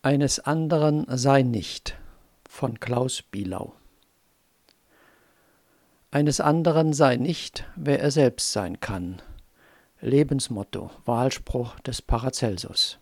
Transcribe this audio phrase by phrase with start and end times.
[0.00, 1.98] Eines anderen sei nicht
[2.48, 3.74] von Klaus Bielau
[6.12, 9.20] Eines anderen sei nicht, wer er selbst sein kann.
[10.00, 13.00] Lebensmotto, Wahlspruch des Paracelsus.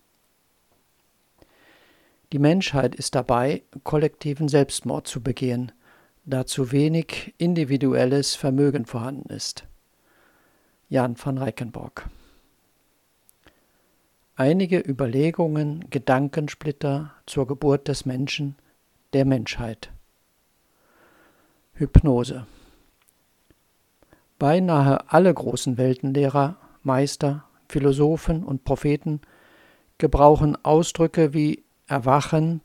[2.33, 5.73] Die Menschheit ist dabei, kollektiven Selbstmord zu begehen,
[6.25, 9.65] da zu wenig individuelles Vermögen vorhanden ist.
[10.89, 12.09] Jan van Reickenborg
[14.39, 18.57] Einige Überlegungen, Gedankensplitter zur Geburt des Menschen,
[19.15, 19.91] der Menschheit.
[21.73, 22.47] Hypnose.
[24.39, 29.23] Beinahe alle großen Weltenlehrer, Meister, Philosophen und Propheten
[29.97, 32.61] gebrauchen Ausdrücke wie Erwachen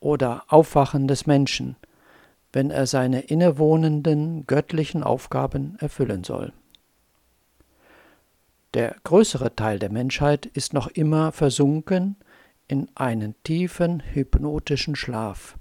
[0.00, 1.76] oder Aufwachen des Menschen,
[2.52, 6.52] wenn er seine innewohnenden göttlichen Aufgaben erfüllen soll.
[8.74, 12.16] Der größere Teil der Menschheit ist noch immer versunken
[12.68, 15.58] in einen tiefen hypnotischen Schlaf,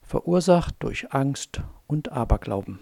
[0.00, 2.80] verursacht durch Angst und Aberglauben.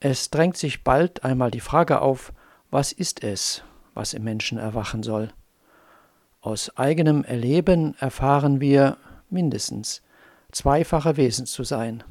[0.00, 2.32] Es drängt sich bald einmal die Frage auf,
[2.72, 3.62] was ist es,
[3.94, 5.28] was im Menschen erwachen soll?
[6.40, 8.98] Aus eigenem Erleben erfahren wir
[9.30, 10.02] mindestens
[10.50, 12.02] zweifache Wesen zu sein.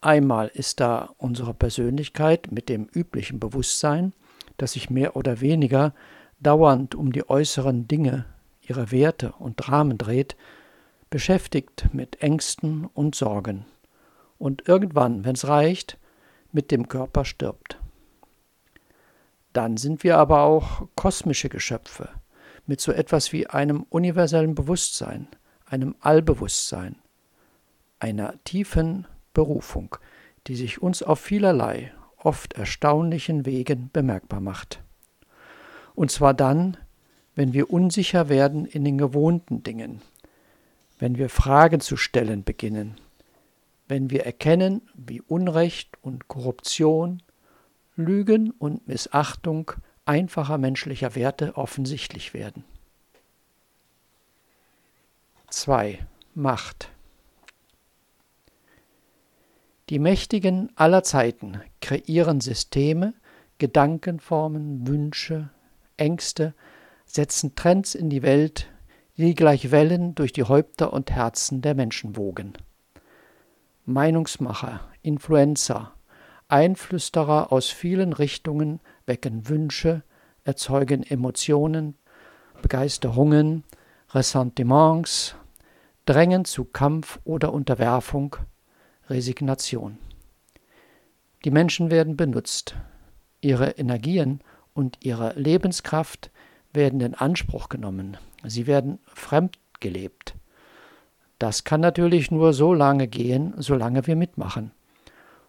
[0.00, 4.14] Einmal ist da unsere Persönlichkeit mit dem üblichen Bewusstsein,
[4.62, 5.92] das sich mehr oder weniger
[6.38, 8.26] dauernd um die äußeren Dinge,
[8.60, 10.36] ihre Werte und Dramen dreht,
[11.10, 13.66] beschäftigt mit Ängsten und Sorgen
[14.38, 15.98] und irgendwann, wenn es reicht,
[16.52, 17.80] mit dem Körper stirbt.
[19.52, 22.08] Dann sind wir aber auch kosmische Geschöpfe
[22.64, 25.26] mit so etwas wie einem universellen Bewusstsein,
[25.66, 26.96] einem Allbewusstsein,
[27.98, 29.96] einer tiefen Berufung,
[30.46, 31.92] die sich uns auf vielerlei
[32.24, 34.82] oft erstaunlichen Wegen bemerkbar macht.
[35.94, 36.76] Und zwar dann,
[37.34, 40.02] wenn wir unsicher werden in den gewohnten Dingen,
[40.98, 42.96] wenn wir Fragen zu stellen beginnen,
[43.88, 47.22] wenn wir erkennen, wie Unrecht und Korruption,
[47.96, 49.72] Lügen und Missachtung
[50.04, 52.64] einfacher menschlicher Werte offensichtlich werden.
[55.50, 55.98] 2.
[56.34, 56.88] Macht
[59.92, 63.12] die Mächtigen aller Zeiten kreieren Systeme,
[63.58, 65.50] Gedankenformen, Wünsche,
[65.98, 66.54] Ängste,
[67.04, 68.70] setzen Trends in die Welt,
[69.18, 72.54] die gleich Wellen durch die Häupter und Herzen der Menschen wogen.
[73.84, 75.92] Meinungsmacher, Influencer,
[76.48, 80.04] Einflüsterer aus vielen Richtungen wecken Wünsche,
[80.44, 81.98] erzeugen Emotionen,
[82.62, 83.62] Begeisterungen,
[84.14, 85.36] Ressentiments,
[86.06, 88.36] drängen zu Kampf oder Unterwerfung,
[89.08, 89.98] Resignation.
[91.44, 92.76] Die Menschen werden benutzt.
[93.40, 94.40] Ihre Energien
[94.74, 96.30] und ihre Lebenskraft
[96.72, 98.16] werden in Anspruch genommen.
[98.44, 100.34] Sie werden fremdgelebt.
[101.38, 104.70] Das kann natürlich nur so lange gehen, solange wir mitmachen.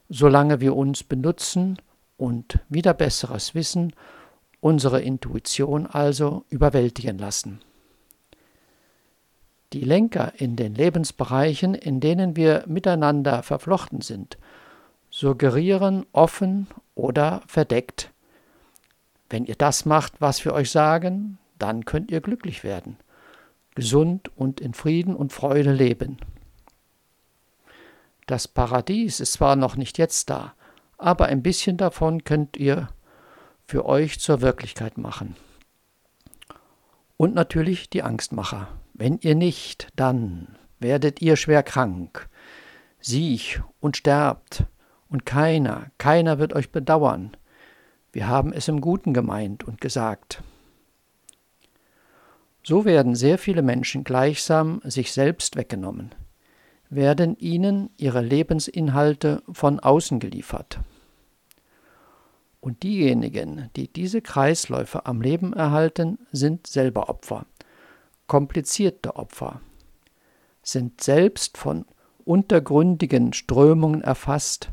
[0.09, 1.77] Solange wir uns benutzen
[2.17, 3.93] und wieder besseres Wissen,
[4.59, 7.61] unsere Intuition also überwältigen lassen.
[9.73, 14.37] Die Lenker in den Lebensbereichen, in denen wir miteinander verflochten sind,
[15.09, 18.11] suggerieren offen oder verdeckt.
[19.31, 22.97] Wenn ihr das macht, was wir euch sagen, dann könnt ihr glücklich werden,
[23.73, 26.17] gesund und in Frieden und Freude leben.
[28.27, 30.53] Das Paradies ist zwar noch nicht jetzt da,
[30.99, 32.89] aber ein bisschen davon könnt ihr
[33.65, 35.35] für euch zur Wirklichkeit machen.
[37.17, 38.67] Und natürlich die Angstmacher.
[38.93, 42.29] Wenn ihr nicht, dann werdet ihr schwer krank,
[42.99, 44.65] siech und sterbt,
[45.13, 47.37] und keiner, keiner wird euch bedauern.
[48.11, 50.41] Wir haben es im Guten gemeint und gesagt.
[52.63, 56.15] So werden sehr viele Menschen gleichsam sich selbst weggenommen,
[56.89, 60.79] werden ihnen ihre Lebensinhalte von außen geliefert.
[62.63, 67.45] Und diejenigen, die diese Kreisläufe am Leben erhalten, sind selber Opfer
[68.27, 69.61] komplizierte Opfer,
[70.61, 71.85] sind selbst von
[72.25, 74.71] untergründigen Strömungen erfasst,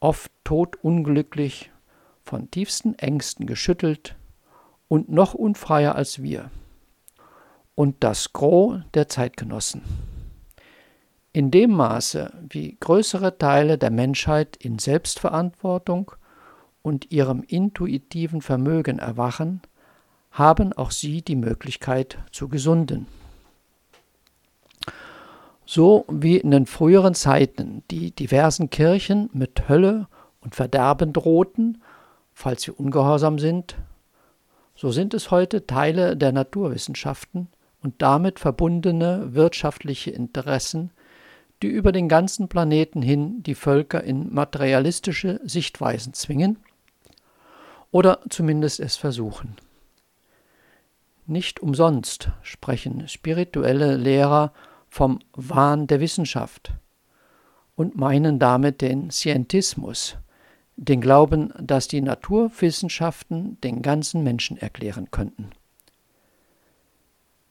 [0.00, 1.70] oft todunglücklich,
[2.24, 4.16] von tiefsten Ängsten geschüttelt
[4.88, 6.50] und noch unfreier als wir.
[7.74, 9.82] Und das Gros der Zeitgenossen.
[11.32, 16.12] In dem Maße, wie größere Teile der Menschheit in Selbstverantwortung
[16.82, 19.60] und ihrem intuitiven Vermögen erwachen,
[20.30, 23.06] haben auch sie die Möglichkeit zu gesunden.
[25.66, 30.08] So wie in den früheren Zeiten die diversen Kirchen mit Hölle
[30.40, 31.82] und Verderben drohten,
[32.32, 33.76] falls sie ungehorsam sind,
[34.74, 37.48] so sind es heute Teile der Naturwissenschaften,
[37.82, 40.90] und damit verbundene wirtschaftliche Interessen,
[41.62, 46.58] die über den ganzen Planeten hin die Völker in materialistische Sichtweisen zwingen
[47.90, 49.56] oder zumindest es versuchen.
[51.26, 54.52] Nicht umsonst sprechen spirituelle Lehrer
[54.88, 56.72] vom Wahn der Wissenschaft
[57.76, 60.16] und meinen damit den Scientismus,
[60.76, 65.50] den Glauben, dass die Naturwissenschaften den ganzen Menschen erklären könnten.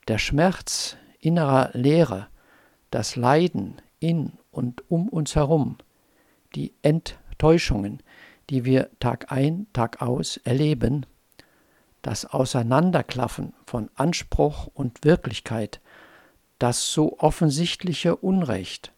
[0.07, 2.27] Der Schmerz innerer Leere,
[2.91, 5.77] das Leiden in und um uns herum,
[6.55, 8.01] die Enttäuschungen,
[8.49, 11.05] die wir Tag ein, Tag aus erleben,
[12.01, 15.81] das Auseinanderklaffen von Anspruch und Wirklichkeit,
[16.57, 18.91] das so offensichtliche Unrecht,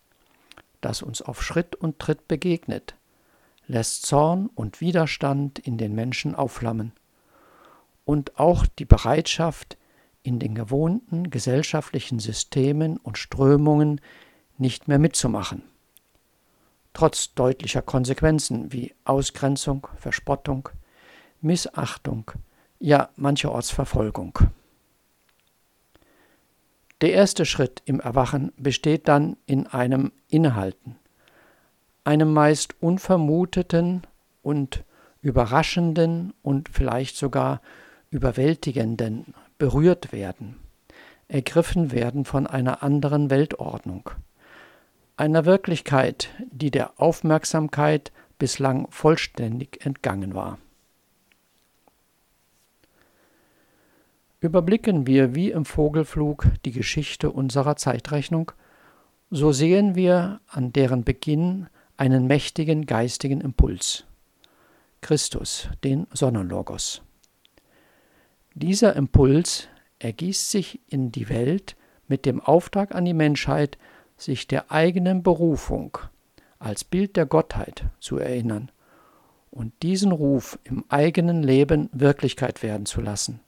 [0.81, 2.95] das uns auf Schritt und Tritt begegnet,
[3.67, 6.93] lässt Zorn und Widerstand in den Menschen aufflammen.
[8.05, 9.77] Und auch die Bereitschaft,
[10.23, 14.01] in den gewohnten gesellschaftlichen Systemen und Strömungen
[14.57, 15.63] nicht mehr mitzumachen.
[16.93, 20.69] Trotz deutlicher Konsequenzen wie Ausgrenzung, Verspottung,
[21.41, 22.31] Missachtung,
[22.79, 24.37] ja mancherorts Verfolgung.
[27.01, 30.97] Der erste Schritt im Erwachen besteht dann in einem Innehalten,
[32.03, 34.05] einem meist unvermuteten
[34.43, 34.83] und
[35.21, 37.61] überraschenden und vielleicht sogar
[38.11, 40.59] überwältigenden berührt werden,
[41.27, 44.11] ergriffen werden von einer anderen Weltordnung,
[45.21, 50.57] einer Wirklichkeit, die der Aufmerksamkeit bislang vollständig entgangen war.
[54.39, 58.51] Überblicken wir wie im Vogelflug die Geschichte unserer Zeitrechnung,
[59.29, 64.05] so sehen wir an deren Beginn einen mächtigen geistigen Impuls.
[65.01, 67.03] Christus, den Sonnenlogos.
[68.55, 69.67] Dieser Impuls
[69.99, 71.75] ergießt sich in die Welt
[72.07, 73.77] mit dem Auftrag an die Menschheit,
[74.21, 75.97] sich der eigenen Berufung
[76.59, 78.71] als Bild der Gottheit zu erinnern
[79.49, 83.41] und diesen Ruf im eigenen Leben Wirklichkeit werden zu lassen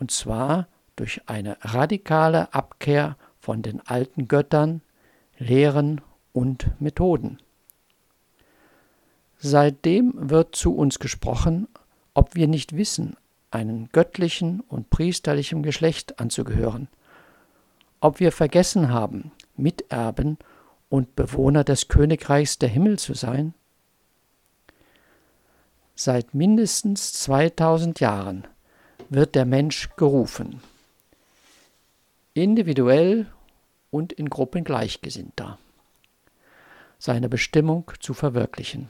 [0.00, 0.66] und zwar
[0.96, 4.80] durch eine radikale Abkehr von den alten Göttern,
[5.38, 6.00] Lehren
[6.32, 7.38] und Methoden.
[9.38, 11.68] Seitdem wird zu uns gesprochen,
[12.12, 13.16] ob wir nicht wissen,
[13.50, 16.88] einen göttlichen und priesterlichen Geschlecht anzugehören,
[18.00, 20.38] ob wir vergessen haben, Miterben
[20.88, 23.54] und Bewohner des Königreichs der Himmel zu sein?
[25.94, 28.46] Seit mindestens 2000 Jahren
[29.08, 30.60] wird der Mensch gerufen.
[32.32, 33.26] Individuell
[33.90, 35.58] und in Gruppen Gleichgesinnter.
[36.98, 38.88] Seine Bestimmung zu verwirklichen.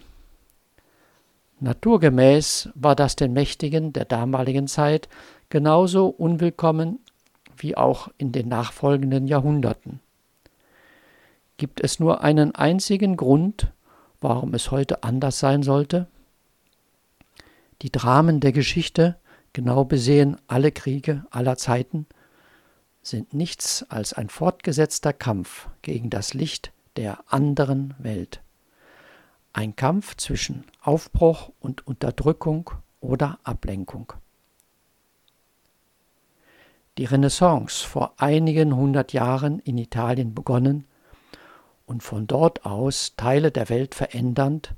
[1.61, 5.09] Naturgemäß war das den Mächtigen der damaligen Zeit
[5.49, 7.01] genauso unwillkommen
[7.57, 10.01] wie auch in den nachfolgenden Jahrhunderten.
[11.61, 13.71] Gibt es nur einen einzigen Grund,
[14.23, 16.07] warum es heute anders sein sollte?
[17.83, 19.19] Die Dramen der Geschichte
[19.53, 22.07] genau besehen alle Kriege aller Zeiten,
[23.03, 28.41] sind nichts als ein fortgesetzter Kampf gegen das Licht der anderen Welt.
[29.53, 32.71] Ein Kampf zwischen Aufbruch und Unterdrückung
[33.03, 34.15] oder Ablenkung.
[36.97, 40.87] Die Renaissance vor einigen hundert Jahren in Italien begonnen
[41.91, 44.77] und von dort aus Teile der Welt verändernd,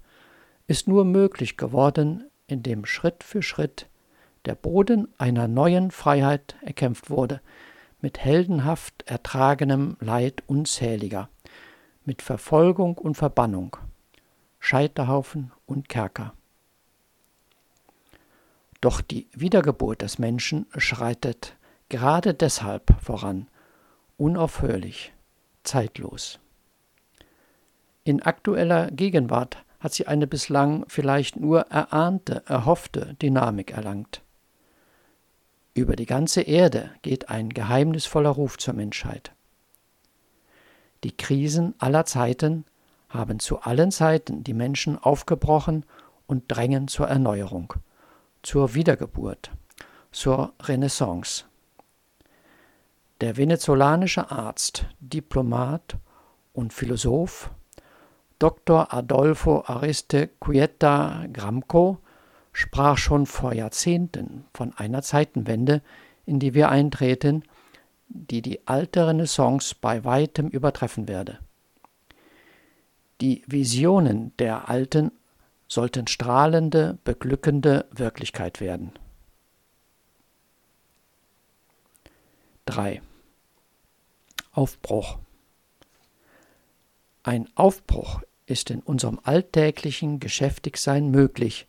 [0.67, 3.87] ist nur möglich geworden, indem Schritt für Schritt
[4.47, 7.43] der Boden einer neuen Freiheit erkämpft wurde,
[8.01, 11.29] mit heldenhaft ertragenem Leid unzähliger,
[12.07, 13.77] mit Verfolgung und Verbannung,
[14.59, 16.33] Scheiterhaufen und Kerker.
[18.81, 21.57] Doch die Wiedergeburt des Menschen schreitet
[21.91, 23.49] gerade deshalb voran,
[24.17, 25.13] unaufhörlich,
[25.63, 26.39] zeitlos.
[28.05, 34.23] In aktueller Gegenwart hat sie eine bislang vielleicht nur erahnte, erhoffte Dynamik erlangt.
[35.75, 39.33] Über die ganze Erde geht ein geheimnisvoller Ruf zur Menschheit.
[41.05, 42.65] Die Krisen aller Zeiten
[43.09, 45.85] haben zu allen Zeiten die Menschen aufgebrochen
[46.27, 47.75] und drängen zur Erneuerung,
[48.43, 49.51] zur Wiedergeburt,
[50.11, 51.45] zur Renaissance.
[53.21, 55.97] Der venezolanische Arzt, Diplomat
[56.53, 57.51] und Philosoph
[58.43, 58.93] Dr.
[58.93, 61.99] Adolfo Ariste Quieta Gramco
[62.53, 65.81] sprach schon vor Jahrzehnten von einer Zeitenwende,
[66.27, 67.45] in die wir eintreten,
[68.09, 71.39] die die alte Renaissance bei weitem übertreffen werde.
[73.21, 75.13] Die Visionen der Alten
[75.69, 78.91] sollten strahlende, beglückende Wirklichkeit werden.
[82.65, 83.03] 3.
[84.51, 85.19] Aufbruch.
[87.23, 91.67] Ein Aufbruch ist in unserem alltäglichen Geschäftigsein möglich,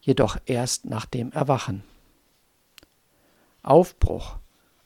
[0.00, 1.82] jedoch erst nach dem Erwachen.
[3.62, 4.38] Aufbruch,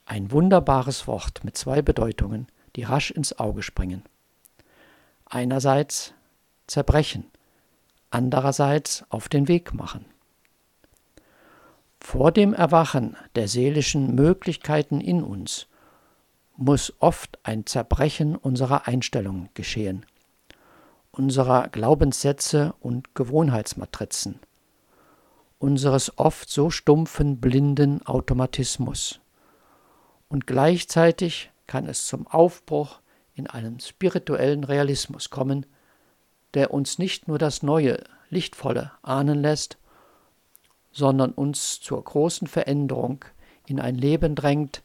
[0.07, 4.03] ein wunderbares Wort mit zwei Bedeutungen, die rasch ins Auge springen.
[5.27, 6.15] Einerseits
[6.67, 7.31] zerbrechen,
[8.11, 10.05] andererseits auf den Weg machen.
[12.01, 15.69] Vor dem Erwachen der seelischen Möglichkeiten in uns
[16.57, 20.05] muss oft ein Zerbrechen unserer Einstellung geschehen,
[21.13, 24.41] unserer Glaubenssätze und Gewohnheitsmatrizen,
[25.59, 29.21] unseres oft so stumpfen, blinden Automatismus.
[30.29, 33.01] Und gleichzeitig kann es zum Aufbruch
[33.35, 35.67] in einen spirituellen Realismus kommen,
[36.55, 39.77] der uns nicht nur das Neue, Lichtvolle ahnen lässt,
[40.91, 43.25] sondern uns zur großen Veränderung
[43.67, 44.83] in ein Leben drängt,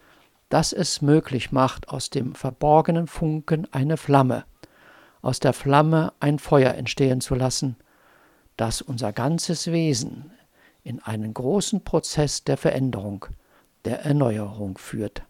[0.49, 4.45] das es möglich macht, aus dem verborgenen Funken eine Flamme,
[5.27, 7.75] aus der Flamme ein Feuer entstehen zu lassen,
[8.55, 10.31] das unser ganzes Wesen
[10.85, 13.25] in einen großen Prozess der Veränderung,
[13.83, 15.23] der Erneuerung führt.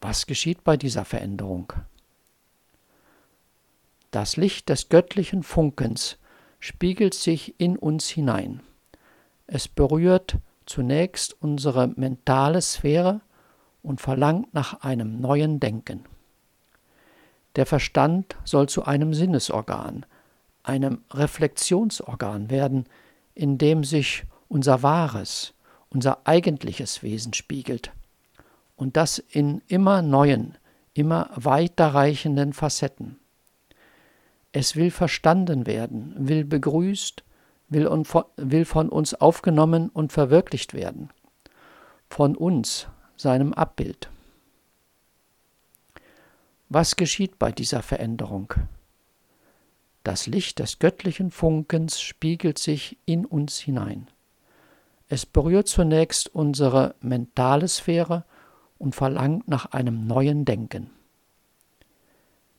[0.00, 1.72] Was geschieht bei dieser Veränderung?
[4.12, 6.16] Das Licht des göttlichen Funkens
[6.60, 8.60] spiegelt sich in uns hinein.
[9.48, 13.20] Es berührt zunächst unsere mentale Sphäre
[13.82, 16.04] und verlangt nach einem neuen Denken.
[17.56, 20.06] Der Verstand soll zu einem Sinnesorgan,
[20.62, 22.86] einem Reflexionsorgan werden,
[23.34, 25.54] in dem sich unser wahres,
[25.90, 27.92] unser eigentliches Wesen spiegelt,
[28.76, 30.58] und das in immer neuen,
[30.92, 33.18] immer weiterreichenden Facetten.
[34.52, 37.24] Es will verstanden werden, will begrüßt,
[37.68, 41.10] will, von uns aufgenommen und verwirklicht werden.
[42.08, 42.86] Von uns,
[43.16, 44.10] seinem Abbild.
[46.68, 48.52] Was geschieht bei dieser Veränderung?
[50.02, 54.08] Das Licht des göttlichen Funkens spiegelt sich in uns hinein.
[55.08, 58.24] Es berührt zunächst unsere mentale Sphäre
[58.78, 60.90] und verlangt nach einem neuen Denken.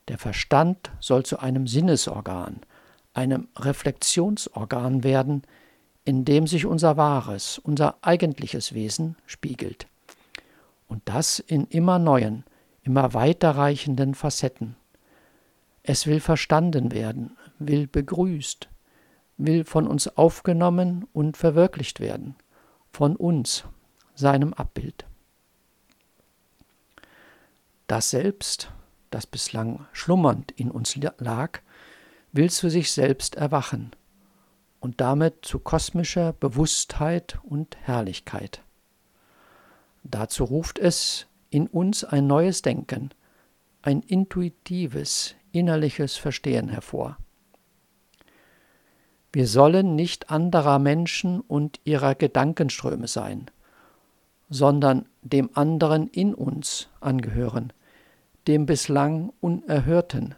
[0.08, 2.60] Der Verstand soll zu einem Sinnesorgan,
[3.12, 5.42] einem Reflexionsorgan werden,
[6.06, 9.86] in dem sich unser wahres, unser eigentliches Wesen spiegelt.
[10.86, 12.44] Und das in immer neuen,
[12.82, 14.76] immer weiterreichenden Facetten.
[15.82, 18.68] Es will verstanden werden, will begrüßt,
[19.36, 22.34] will von uns aufgenommen und verwirklicht werden,
[22.92, 23.64] von uns,
[24.14, 25.06] seinem Abbild.
[27.86, 28.70] Das Selbst,
[29.10, 31.60] das bislang schlummernd in uns lag,
[32.32, 33.92] will zu sich selbst erwachen
[34.80, 38.62] und damit zu kosmischer Bewusstheit und Herrlichkeit.
[40.04, 43.10] Dazu ruft es in uns ein neues Denken,
[43.82, 47.18] ein intuitives, innerliches Verstehen hervor.
[49.32, 53.50] Wir sollen nicht anderer Menschen und ihrer Gedankenströme sein,
[54.48, 57.72] sondern dem anderen in uns angehören,
[58.46, 60.34] dem bislang Unerhörten,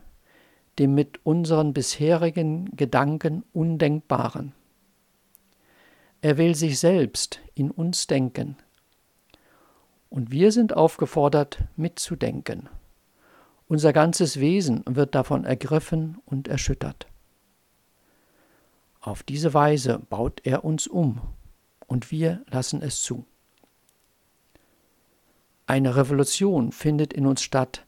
[0.78, 4.52] dem mit unseren bisherigen Gedanken Undenkbaren.
[6.22, 8.56] Er will sich selbst in uns denken.
[10.10, 12.68] Und wir sind aufgefordert, mitzudenken.
[13.68, 17.06] Unser ganzes Wesen wird davon ergriffen und erschüttert.
[19.00, 21.20] Auf diese Weise baut er uns um,
[21.86, 23.24] und wir lassen es zu.
[25.66, 27.86] Eine Revolution findet in uns statt,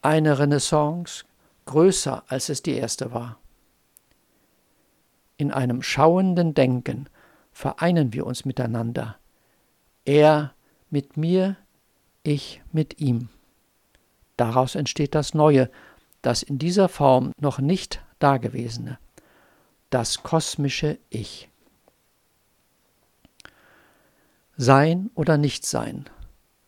[0.00, 1.24] eine Renaissance
[1.66, 3.38] größer als es die erste war.
[5.36, 7.08] In einem schauenden Denken
[7.52, 9.16] vereinen wir uns miteinander.
[10.04, 10.54] Er
[10.90, 11.56] mit mir,
[12.22, 13.28] ich mit ihm.
[14.36, 15.70] Daraus entsteht das Neue,
[16.22, 18.98] das in dieser Form noch nicht Dagewesene,
[19.90, 21.48] das kosmische Ich.
[24.56, 26.10] Sein oder nicht sein,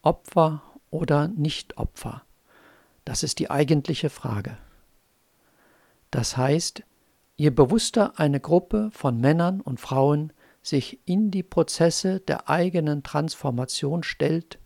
[0.03, 2.23] Opfer oder Nicht-Opfer,
[3.05, 4.57] das ist die eigentliche Frage.
[6.11, 6.83] Das heißt,
[7.37, 14.02] je bewusster eine Gruppe von Männern und Frauen sich in die Prozesse der eigenen Transformation
[14.02, 14.59] stellt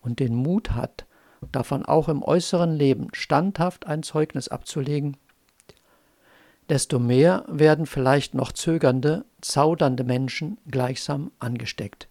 [0.00, 1.06] und den Mut hat,
[1.52, 5.16] davon auch im äußeren Leben standhaft ein Zeugnis abzulegen,
[6.68, 12.08] desto mehr werden vielleicht noch zögernde, zaudernde Menschen gleichsam angesteckt,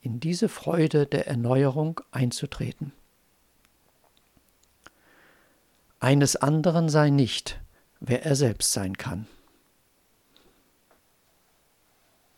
[0.00, 2.92] in diese Freude der Erneuerung einzutreten.
[6.00, 7.60] Eines anderen sei nicht,
[7.98, 9.26] wer er selbst sein kann.